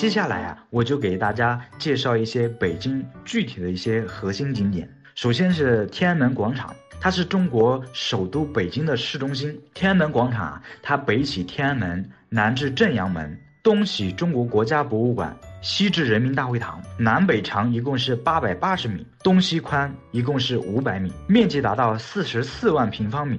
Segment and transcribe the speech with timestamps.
[0.00, 4.88] 接下来啊，我就给大家介绍一些北京具体的一些核心景点。
[5.14, 9.60] 首先是天安门广场，它是中国首都北京的市中心。
[9.74, 23.38] 天安门广场啊，它北起天安门，南至正阳门，东起中国国家博物馆，西至人民大会堂，南北长一共是八百八十米，东西宽一共是五百米，面积达到四十四万平方米。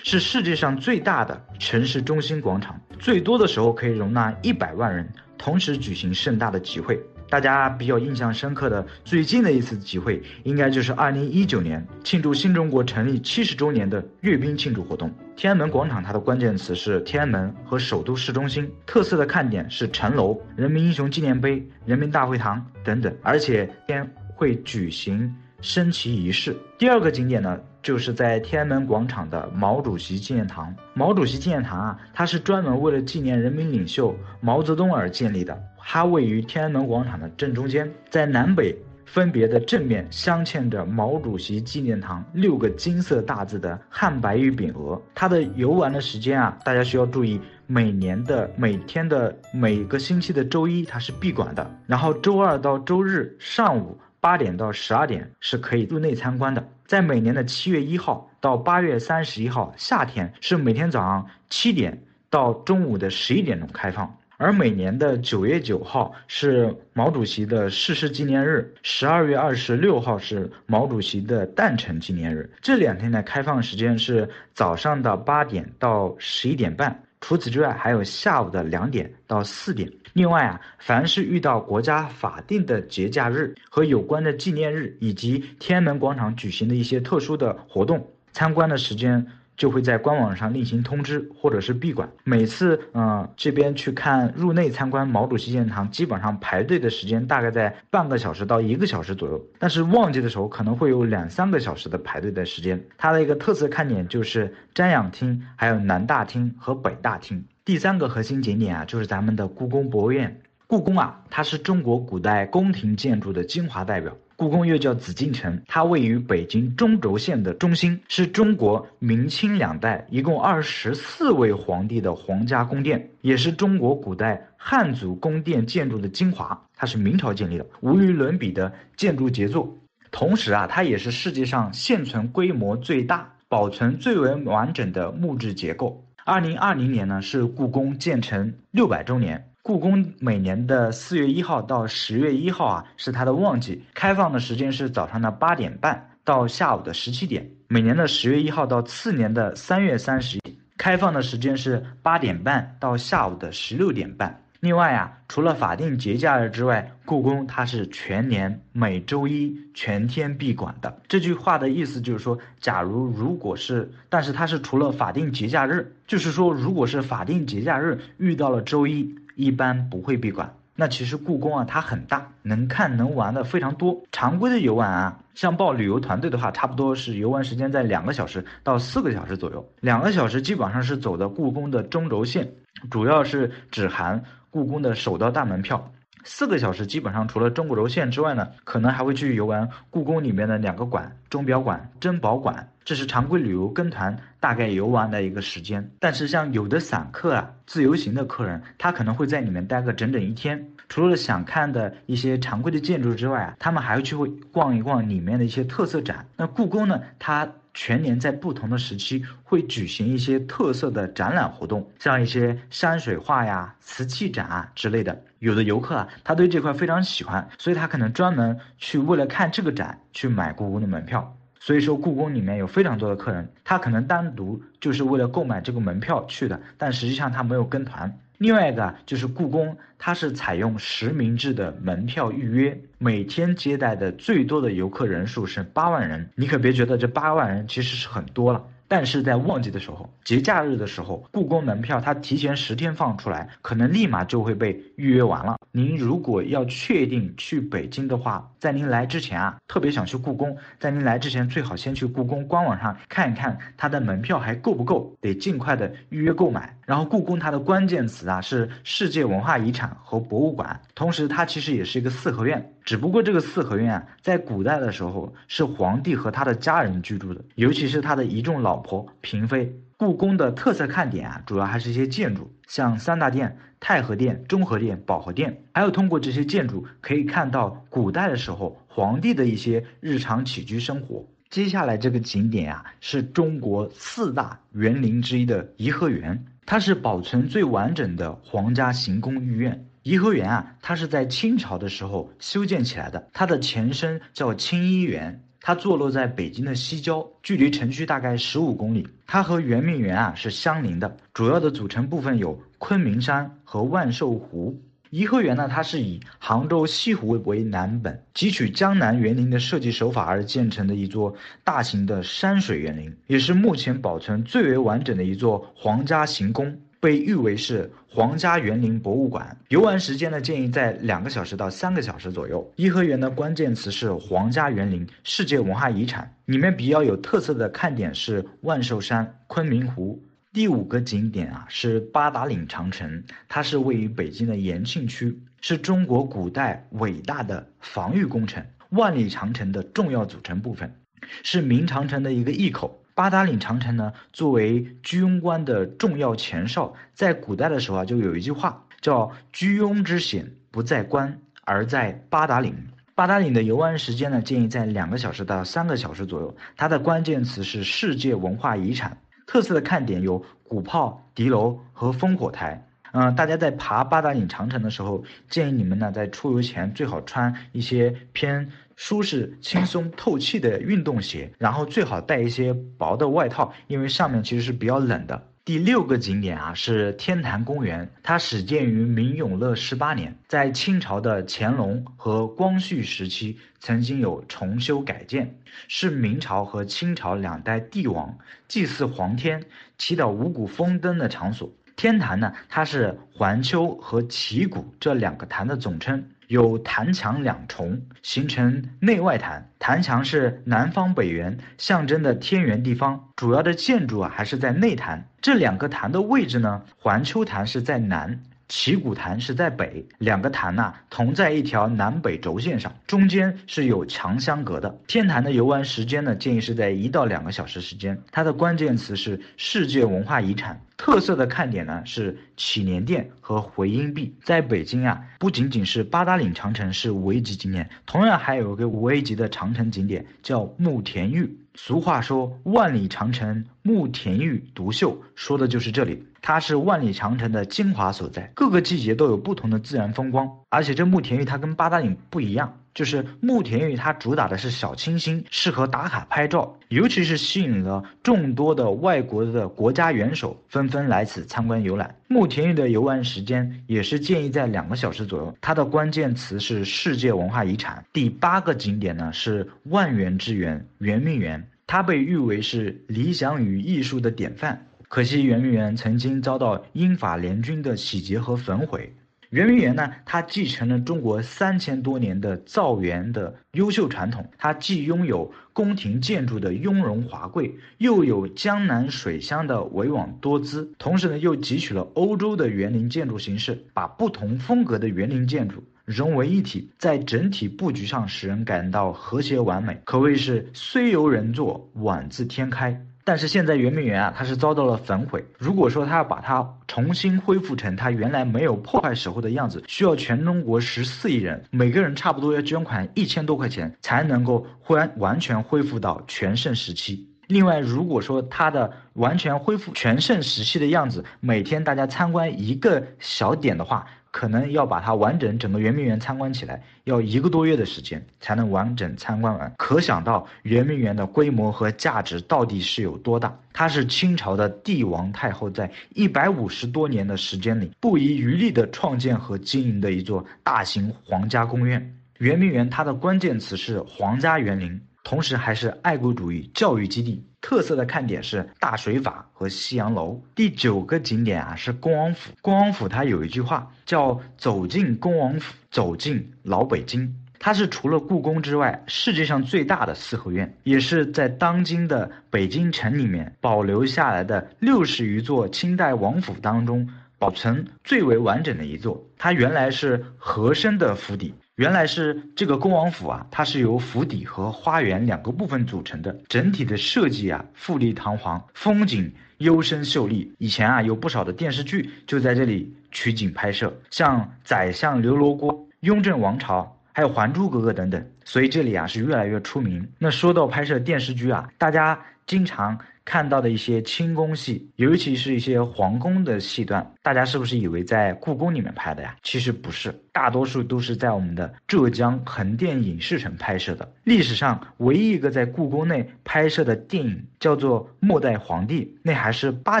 [0.02, 5.06] 是世界上最大的城市中心广场，最多的时候可以容纳一百万人
[5.44, 6.98] 同时举行盛大的集会。
[7.28, 15.12] 大家比较印象深刻的最近的一次集会，应该就是二零一九年庆祝新中国成立七十周年的阅兵庆祝活动。
[15.36, 25.34] 天安门广场它的关键词是天安门和首都市中心，特色的看点是城楼、人民英雄纪念碑、人民大会堂等等，而且天会举行
[25.64, 26.54] 升旗仪式。
[26.76, 27.58] 第二个景点呢？
[27.82, 30.74] 就是在天安门广场的毛主席纪念堂。
[30.94, 35.58] 毛主席纪念堂啊，它是专门为了纪念人民领袖毛泽东而建立的。
[35.78, 45.00] 它位于天安门广场的正中间，在南北分别的正面镶嵌着毛主席纪念堂六个金色大字的汉白玉匾额。
[45.14, 53.98] 它的游玩的时间啊，大家需要注意，每年的每天的每个星期的周一它是闭馆的，然后周二到周日上午。
[54.24, 76.98] 八点到十二点是可以入内参观的，在每年的七月一号到八月三十一号，夏天是每天早上七点到中午的十一点钟开放，而每年的九月九号是毛主席的逝世纪念日，十二月二十六号是毛主席的诞辰纪念日，这两天的开放时间是早上的八点到十一点半。
[77.20, 79.90] 除此之外，还有下午的两点到四点。
[80.14, 89.26] 另外啊，凡是遇到国家法定的节假日和有关的纪念日，以及天安门广场举行的一些特殊的活动，参观的时间。
[89.56, 92.10] 就会在官网上另行通知，或者是闭馆。
[92.24, 99.40] 每次，嗯，这边去看入内参观毛主席纪念堂，基本上排队的时间大概在半个小时到一个小时左右。
[99.60, 102.84] 但是旺季的时候，可能会有两三个小时的排队的时间。
[102.98, 107.44] 它的一个特色看点就是瞻仰厅，还有南大厅和北大厅。
[107.66, 110.42] 第三个核心景点啊，就是咱们的故宫博物院。
[110.66, 114.14] 故宫啊，它是中国古代宫廷建筑的精华代表。
[114.36, 126.66] 故宫又叫紫禁城，它位于北京中轴线的中心，是中国明清两代一共二十四位皇帝的皇家宫殿，也是中国古代汉族宫殿建筑的精华。
[126.76, 129.74] 它是明朝建立的，无与伦比的建筑杰作。
[130.10, 136.03] 同时啊，它也是世界上现存规模最大、保存最为完整的木质结构。
[136.26, 139.50] 二零二零年呢，是故宫建成六百周年。
[139.60, 147.46] 故宫每年的四月一号到十月一号啊，是它的旺季，开放的时间是早上的八点半到下午的十七点。
[147.68, 150.40] 每年的十月一号到次年的三月三十，
[150.78, 154.43] 开放的时间是八点半到下午的十六点半。
[154.64, 161.02] 另外啊，除了法定节假日之外，故宫它是全年每周一全天闭馆的。
[161.06, 169.14] 这句话的意思就是说，假如如果是，但是它是除了法定节假日，就是说，如果是法定节假日遇到了周一。
[169.36, 170.54] 一般不会闭馆。
[170.76, 174.00] 那其实故宫啊，它很大，能看能玩的非常多。
[174.12, 179.68] 常规的游玩啊，像报旅游团队的话，差不多是游玩时间在两个小时到四个小时左右。
[179.80, 182.48] 两个小时基本上是走的故宫的中轴线，
[182.92, 184.22] 主要是只含
[184.54, 185.90] 故宫的首道大门票。
[186.22, 192.68] 四个小时基本上除了中国轴线之外呢，可能还会去游玩故宫里面的两个馆：钟表馆、珍宝馆。
[192.84, 195.90] 这是常规旅游跟团大概游玩的一个时间。
[195.98, 200.68] 但是像有的散客啊、自由行的客人，他可能会在里面待个整整一天。
[200.88, 206.28] 除了想看的一些常规的建筑之外啊，他们还会去会逛一逛里面的一些特色展。
[206.36, 207.50] 那故宫呢，它。
[207.74, 215.20] 全年在不同的时期会举行一些特色的展览活动，像一些山水画呀、瓷器展啊之类的。
[215.40, 221.36] 有的游客啊，他对这块非常喜欢，所以他可能专门去为了看这个展去买故宫的门票。
[221.58, 228.18] 所以说，故宫里面有非常多的客人，他可能单独就是为了购买这个门票去的，但实际上他没有跟团。
[228.38, 236.28] 另外一个就是故宫，它是采用实名制的门票预约，每天接待的最多的游客人数是八万人。
[236.34, 238.64] 你可别觉得这八万人其实是很多了。
[238.86, 245.56] 但是在旺季的时候，节假日的时候，故宫门票它提前十天放出来，可能立马就会被预约完了。
[245.72, 256.76] 您如果要确定去北京的话，在您来之前啊，特别想去故宫，在您来之前最好先去故宫官网上看一看它的门票还够不够，得尽快的预约购买。
[256.86, 262.72] 然后故宫它的关键词啊是世界文化遗产和博物馆，同时它其实也是一个四合院。
[262.84, 269.74] 只不过这个四合院啊，在古代的时候是皇帝和他的家人居住的，尤其是他的一众老婆嫔妃。
[269.96, 281.24] 故宫的特色看点啊，主要还是一些建筑，像三大殿、太和殿、中和殿、保和殿，还有通过这些建筑可以看到古代的时候皇帝的一些日常起居生活。
[281.48, 289.86] 接下来这个景点啊，是中国四大园林之一的颐和园，它是保存最完整的皇家行宫御苑。
[290.02, 295.42] 颐和园啊，它是在清朝的时候修建起来的，它的前身叫清漪园。
[295.60, 299.08] 它坐落在北京的西郊，距离城区大概十五公里。
[299.26, 304.82] 它和圆明园啊是相邻的，主要的组成部分有昆明山和万寿湖。
[305.14, 311.32] 颐和园呢，它是以杭州西湖为南本，汲取江南园林的设计手法而建成的一座
[311.62, 316.76] 大型的山水园林，也是目前保存最为完整的一座皇家行宫。
[316.98, 319.56] 被誉为是皇家园林博物馆。
[319.68, 322.68] 游玩时间呢，建议在两个小时到三个小时左右。
[322.76, 326.34] 颐和园的关键词是皇家园林、世界文化遗产。
[326.46, 330.20] 里面比较有特色的看点是万寿山、昆明湖。
[330.54, 340.94] 第五个景点啊是八达岭长城，它是位于北京的延庆区，是中国古代伟大的防御工程——万里长城的重要组成部分，
[341.42, 343.02] 是明长城的一个驿口。
[343.16, 352.76] 八达岭长城呢，作为居庸关的重要前哨，在古代的时候啊，就有一句话叫“居庸之险不在关，而在八达岭”。
[353.16, 356.56] 八达岭的游玩时间呢，建议在两个小时到三个小时左右。
[356.76, 362.86] 它的关键词是世界文化遗产，特色的看点有鼓炮、敌楼和烽火台。
[363.12, 375.40] 嗯，大家在爬八达岭长城的时候，建议你们呢在出游前最好穿一些偏舒适、轻松、透气的运动鞋，然后最好带一些薄的外套，因为上面其实是比较冷的。
[375.64, 385.56] 第六个景点啊是天坛公园，它始建于明永乐十八年，在清朝的乾隆和光绪时期曾经有重修改建，
[385.88, 388.36] 是明朝和清朝两代帝王
[388.68, 389.64] 祭祀皇天、
[389.96, 391.72] 祈祷五谷丰登的场所。
[391.96, 399.70] 天坛呢，它是环丘和旗鼓这两个坛的总称，有坛墙两重，形成内外坛。
[399.78, 403.28] 坛墙是南方北圆，象征的天圆地方。
[403.36, 405.28] 主要的建筑啊，还是在内坛。
[405.40, 408.42] 这两个坛的位置呢，环丘坛是在南。
[408.68, 414.98] 旗鼓坛是在北，两个坛呐同在一条南北轴线上，中间是有墙相隔的。
[415.06, 418.20] 天坛的游玩时间呢，建议是在一到两个小时时间。
[418.32, 424.34] 它的关键词是世界文化遗产，特色的看点呢是祈年殿和回音壁。
[424.42, 431.58] 在北京啊，不仅仅是八达岭长城是五 A 级景点，同样还有一个五 A 级的长城景点叫慕田峪。
[431.76, 436.24] 俗话说万里长城慕田峪独秀，说的就是这里。
[436.46, 440.46] 它是万里长城的精华所在，各个季节都有不同的自然风光。
[440.68, 452.14] 而且这慕田峪它跟八达岭不一样，就是慕田峪它主打的是小清新，适合打卡拍照，尤其是吸引了众多的外国的国家元首纷纷来此参观游览。
[452.28, 455.56] 慕田峪的游玩时间也是建议在两个小时左右。
[455.62, 458.04] 它的关键词是世界文化遗产。
[458.12, 464.86] 第八个景点呢是万园之园圆明园，它被誉为是理想与艺术的典范。
[465.14, 469.14] 可惜圆明园曾经遭到英法联军的洗劫和焚毁。
[469.50, 493.06] 圆明园呢，它继承了中国三千多年的造园的优秀传统，它既拥有宫廷建筑的雍容华贵，又有江南水乡的委婉多姿，同时呢，又汲取了欧洲的园林建筑形式，把不同风格的园林建筑融为一体，在整体布局上使人感到和谐完美，可谓是虽由人作，宛自天开。
[493.26, 495.42] 但是现在圆明园啊，它是遭到了焚毁。
[495.58, 507.26] 如果说它要把它重新恢复成它原来没有破坏时候的样子，需要全中国十四亿人，每个人差不多要捐款一千多块钱，才能够完完全恢复到全盛时期。
[507.46, 514.06] 另外，如果说它的完全恢复全盛时期的样子，每天大家参观一个小点的话。
[514.34, 519.72] 可能要把它完整整个圆明园参观起来，要一个多月的时间才能完整参观完。
[519.78, 523.56] 可想到圆明园的规模和价值到底是有多大？
[523.72, 532.14] 它是清朝的帝王太后在一百五十多年的时间里不遗余力的创建和经营的一座大型皇家宫苑。
[532.38, 535.00] 圆明园它的关键词是皇家园林。
[535.24, 540.40] 同时还是爱国主义教育基地，特色的看点是大水法和西洋楼。
[540.54, 547.34] 第九个景点啊是恭王府，恭王府它有一句话叫“走进恭王府，走进老北京”。
[547.58, 559.26] 它是除了故宫之外世界上最大的四合院，也是在当今的北京城里面保留下来的六十余座清代王府当中保存最为完整的一座。
[559.38, 561.54] 它原来是和珅的府邸。
[561.76, 570.52] 原来是这个恭王府啊，它是由府邸和花园两个部分组成的，整体的设计啊富丽堂皇，风景幽深秀丽。
[570.58, 576.82] 以前啊，有不少的电视剧就在这里取景拍摄，像《宰相刘罗锅》《雍正王朝》。
[577.16, 580.08] 还有《还珠格格》等等，所以这里啊是越来越出名。
[580.18, 589.34] 那说到拍摄电视剧啊，大家经常看到的一些清宫戏，尤其是一些皇宫的戏段，大家是不是以为在故宫里面拍的呀？
[589.42, 594.12] 其实不是，大多数都是在我们的浙江横店影视城拍摄的。
[594.24, 600.00] 历史上唯一一个在故宫内拍摄的电影叫做《末代皇帝》，那还是八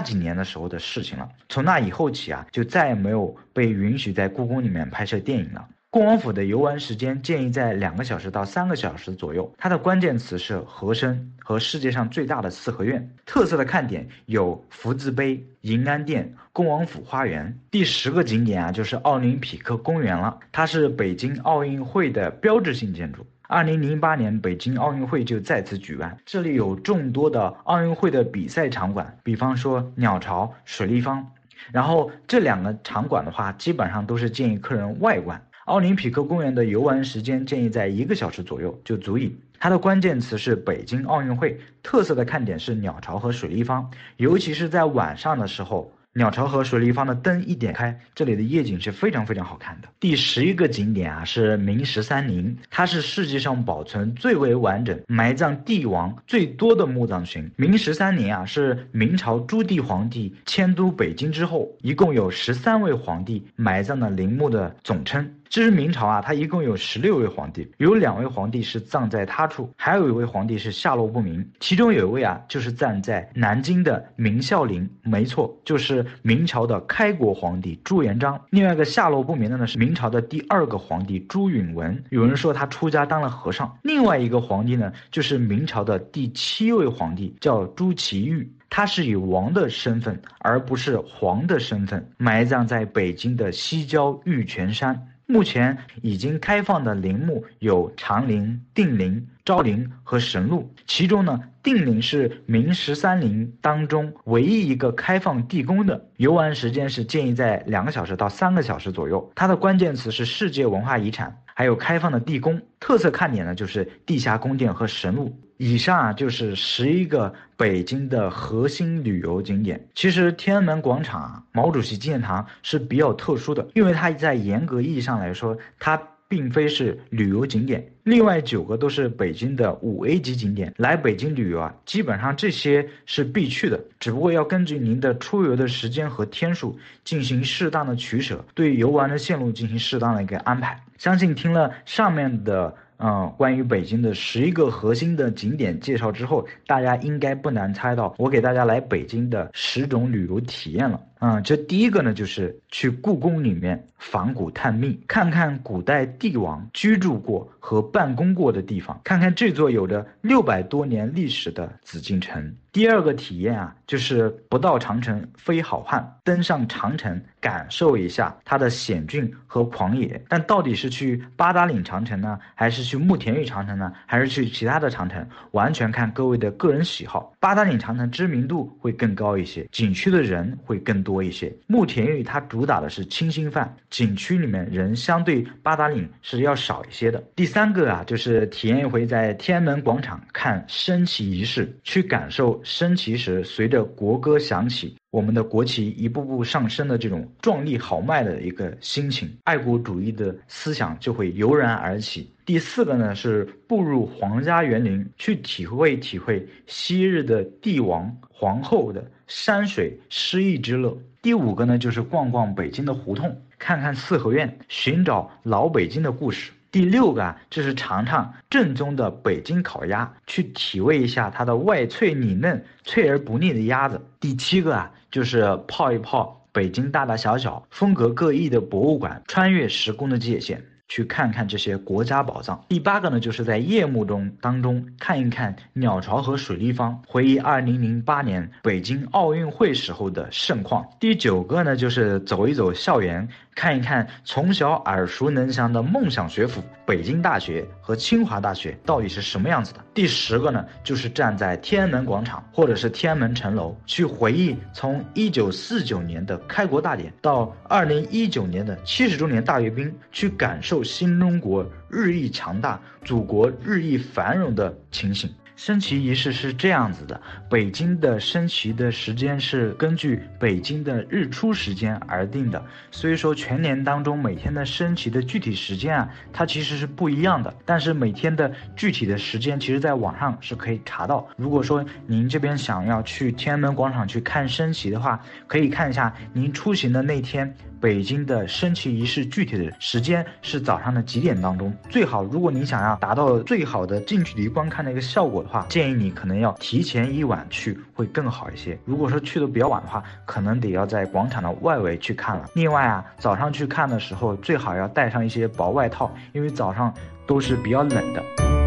[0.00, 1.28] 几年的时候的事情了。
[1.48, 5.66] 从那以后起啊，就再也没有被允许在故宫里面拍摄电影了。
[5.94, 9.54] 恭王府的游玩时间建议在两个小时到三个小时左右。
[9.56, 13.08] 它的关键词是和珅和世界上最大的四合院。
[13.24, 17.56] 特色的看点有福字碑、银安殿、恭王府花园。
[17.70, 20.36] 第十个景点啊，就是奥林匹克公园了。
[20.50, 23.24] 它是北京奥运会的标志性建筑。
[23.46, 31.24] 二零零八年北京奥运会就在此举办，这里有众多的奥运会的比赛场馆，比方说鸟巢、水立方。
[31.70, 35.40] 然后这两个场馆的话，基本上都是建议客人外观。
[35.64, 39.34] 奥林匹克公园的游玩时间建议在一个小时左右就足以。
[39.58, 45.90] 它的关键词是北京奥运会，特色的看点是鸟巢和水立方，尤其是在晚上的时候。
[46.16, 49.88] 鸟巢和水立方的灯一点开，这里的夜景是非常非常好看的。
[49.98, 57.50] 第十一个景点啊是明十三陵，它是世界上保存最为完整、埋葬帝王最多的墓葬群。
[57.56, 65.28] 明十三陵啊是明朝朱棣皇帝迁都北京之后，一共有十三位皇帝埋葬的陵墓的总称。
[65.48, 71.46] 这是明朝啊，它一共有十六位皇帝，有两位皇帝是葬在他处，还有一位皇帝是下落不明。
[71.60, 78.40] 其中有一位啊，就是葬在南京的明孝陵，没错，就是明朝的开国皇帝朱元璋。
[78.50, 83.78] 另外一个下落不明的呢，是明朝的第二个皇帝朱允文，有人说他出家当了和尚。
[83.82, 88.48] 另外一个皇帝呢，就是明朝的第七位皇帝，叫朱祁钰。
[88.70, 95.00] 他是以王的身份，而不是皇的身份，埋葬在北京的西郊玉泉山。
[95.26, 106.08] 目前已经开放的陵墓有长陵、定陵、昭陵和神鹿，其中呢，定陵是明十三陵当中唯一一个开放地宫的。
[106.18, 109.32] 游玩时间是建议在两个小时到三个小时左右。
[109.34, 112.60] 它的关键词是世界文化遗产，还有开放的地宫。
[112.78, 115.34] 特色看点呢就是地下宫殿和神鹿。
[115.66, 119.82] 以上啊就是十一个北京的核心旅游景点。
[119.94, 127.82] 其实天安门广场啊、毛主席纪念堂是比较特殊的，因为它在严格意义上来说，它并非是旅游景点。
[128.02, 130.70] 另外九个都是北京的五 A 级景点。
[130.76, 140.78] 来北京旅游啊，基本上这些是必去的，只不过要根据您的出游的时间和天数进行适当的取舍，对游玩的线路进行适当的一个安排。
[140.98, 142.76] 相信听了上面的。
[142.98, 151.00] 嗯，关于北京的十一个核心的景点介绍之后，大家应该不难猜到我给大家来北京的十种旅游体验了。
[151.24, 162.54] 嗯，这第一个呢，就是去故宫里面仿古探秘，看看古代帝王居住过和办公过的地方，看看这座有着六百多年历史的紫禁城。
[162.72, 170.20] 第二个体验啊，就是不到长城非好汉，登上长城感受一下它的险峻和狂野。
[170.28, 177.32] 但到底是去八达岭长城呢，还是去慕田峪长城呢，还是去其他的长城，完全看各位的个人喜好。
[177.38, 181.54] 八达岭长城知名度会更高一些，景区的人会更多多一些。
[181.68, 187.22] 慕田峪它主打的是清新范，景区里面人相对八达岭是要少一些的。
[187.36, 192.60] 第三个啊，就是体验一回在天安门广场看升旗仪式，去感受。
[192.64, 202.28] 升旗时，随着国歌响起，我们的国旗一步步上升的这种壮丽豪迈的一个心情，爱国主义的思想就会油然而起。
[202.44, 210.96] 第四个呢，是步入皇家园林，去体会体会昔日的帝王皇后的山水诗意之乐。
[211.22, 216.52] 第五个呢，就是逛逛北京的胡同，看看四合院，寻找老北京的故事。
[216.70, 224.00] 第六个啊，就是尝尝正宗的北京烤鸭，去体味一下它的外脆里嫩、脆而不腻的鸭子。
[224.18, 230.62] 第七个啊，就是泡一泡北京大大小小、风格各异的博物馆，穿越时空的界限。
[230.88, 232.64] 去看看这些国家宝藏。
[232.68, 240.86] 第八个呢，就是在夜幕中当中看一看鸟巢和水立方，回忆二零零八年北京奥运会时候的盛况。
[241.00, 249.80] 第九个呢，就是走一走校园，看一看从小耳熟能详的梦想学府北京大学和清华大学到底是什么样子的。
[249.92, 260.84] 第十个呢，就是站在天安门广场或者是天安门城楼，去回忆从一九四九年的开国大典到二零一九年的七十周年大阅兵，去感受。
[260.84, 265.28] 新中国日益强大，祖国日益繁荣的情形。
[265.56, 277.54] 升旗仪式是这样子的，北京的升旗的时间是根据北京的日出时间而定的，所以说全年当中每天的升旗的具体时间啊，它其实是不一样的。
[277.64, 281.26] 但是每天的具体的时间，其实在网上是可以查到。
[281.36, 287.54] 如果说您这边想要去天安门广场去看升旗的话，可以看一下您出行的那天。
[287.80, 291.70] 北京的升旗仪式具体的时间是早上的几点当中？
[291.90, 298.78] 最好，如果你想要达到最好的近距离观看的一个效果话，建议你可能要提前一晚去会更好一些。
[298.84, 302.48] 如果说去的比较晚的话，可能得要在广场的外围去看了。
[302.54, 306.92] 另外啊，早上去看的时候最好要带上一些薄外套，因为早上
[307.26, 308.63] 都是比较冷的。